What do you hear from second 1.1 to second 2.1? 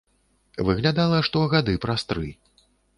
што гады праз